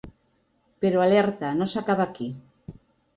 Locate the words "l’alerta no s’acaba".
1.03-2.07